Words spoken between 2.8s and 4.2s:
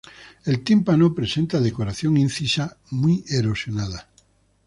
muy erosionada.